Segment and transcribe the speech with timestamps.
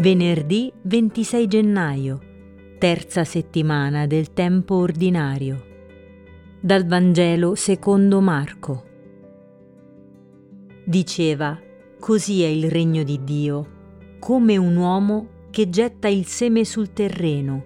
[0.00, 2.20] Venerdì 26 gennaio,
[2.78, 5.64] terza settimana del tempo ordinario.
[6.60, 8.84] Dal Vangelo secondo Marco.
[10.84, 11.60] Diceva,
[11.98, 13.66] così è il regno di Dio,
[14.20, 17.64] come un uomo che getta il seme sul terreno,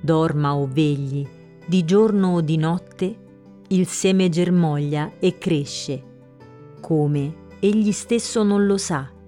[0.00, 1.24] dorma o vegli,
[1.64, 3.16] di giorno o di notte,
[3.68, 6.02] il seme germoglia e cresce.
[6.80, 9.18] Come egli stesso non lo sa.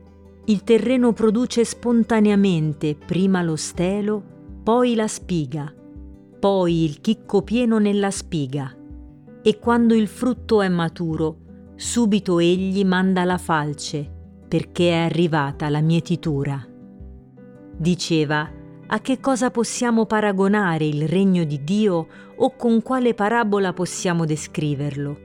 [0.46, 4.20] Il terreno produce spontaneamente prima lo stelo,
[4.64, 5.72] poi la spiga,
[6.40, 8.76] poi il chicco pieno nella spiga.
[9.40, 11.36] E quando il frutto è maturo,
[11.76, 14.10] subito egli manda la falce,
[14.48, 16.66] perché è arrivata la mietitura.
[17.76, 18.50] Diceva,
[18.88, 25.18] a che cosa possiamo paragonare il regno di Dio o con quale parabola possiamo descriverlo?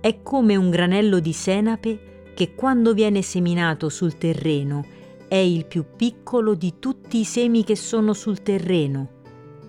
[0.00, 4.84] È come un granello di senape che quando viene seminato sul terreno
[5.26, 9.08] è il più piccolo di tutti i semi che sono sul terreno,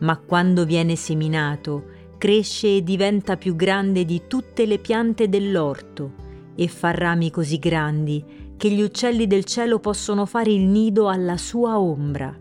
[0.02, 1.86] ma quando viene seminato
[2.20, 6.11] cresce e diventa più grande di tutte le piante dell'orto
[6.53, 8.23] e fa rami così grandi
[8.56, 12.38] che gli uccelli del cielo possono fare il nido alla sua ombra.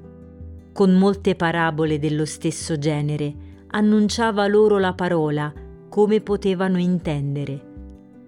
[0.75, 3.35] Con molte parabole dello stesso genere
[3.69, 5.51] annunciava loro la parola
[5.89, 7.68] come potevano intendere.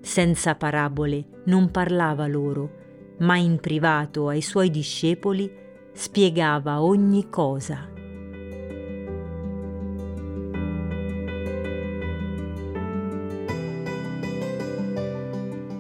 [0.01, 2.79] Senza parabole non parlava loro,
[3.19, 5.51] ma in privato ai suoi discepoli
[5.93, 7.91] spiegava ogni cosa.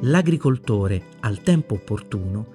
[0.03, 2.47] l'agricoltore al tempo opportuno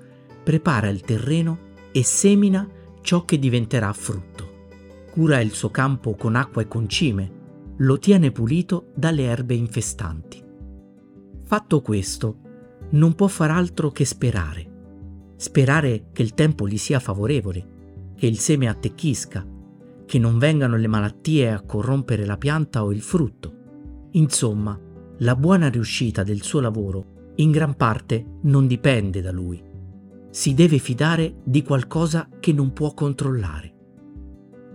[0.44, 2.68] prepara il terreno e semina
[3.02, 4.54] ciò che diventerà frutto.
[5.12, 7.32] Cura il suo campo con acqua e concime,
[7.78, 10.45] lo tiene pulito dalle erbe infestanti.
[11.46, 12.40] Fatto questo,
[12.92, 15.34] non può far altro che sperare.
[15.36, 19.46] Sperare che il tempo gli sia favorevole, che il seme attecchisca,
[20.06, 23.54] che non vengano le malattie a corrompere la pianta o il frutto.
[24.12, 24.80] Insomma,
[25.20, 29.62] la buona riuscita del suo lavoro in gran parte non dipende da lui.
[30.32, 33.74] Si deve fidare di qualcosa che non può controllare.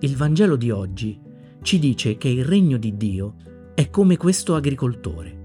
[0.00, 1.20] Il Vangelo di oggi
[1.62, 3.34] ci dice che il regno di Dio
[3.74, 5.39] è come questo agricoltore,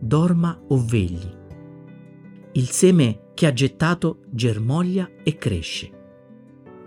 [0.00, 1.38] dorma o vegli.
[2.52, 5.90] Il seme che ha gettato germoglia e cresce.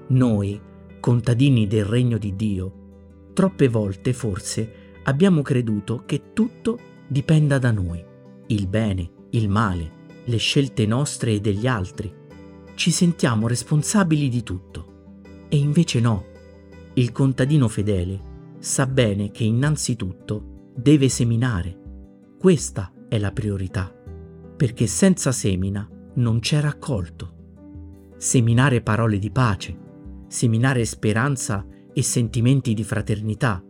[0.07, 0.59] Noi,
[0.99, 8.03] contadini del regno di Dio, troppe volte forse abbiamo creduto che tutto dipenda da noi,
[8.47, 12.11] il bene, il male, le scelte nostre e degli altri.
[12.75, 14.91] Ci sentiamo responsabili di tutto.
[15.49, 16.25] E invece no.
[16.95, 21.79] Il contadino fedele sa bene che innanzitutto deve seminare.
[22.39, 23.93] Questa è la priorità,
[24.57, 28.15] perché senza semina non c'è raccolto.
[28.17, 29.77] Seminare parole di pace,
[30.27, 31.63] seminare speranza
[31.93, 33.63] e sentimenti di fraternità,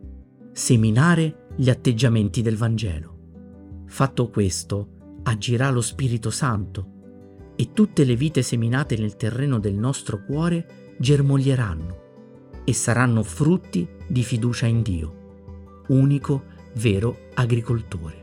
[0.54, 3.84] seminare gli atteggiamenti del Vangelo.
[3.86, 10.24] Fatto questo, agirà lo Spirito Santo e tutte le vite seminate nel terreno del nostro
[10.24, 18.23] cuore germoglieranno e saranno frutti di fiducia in Dio, unico vero agricoltore.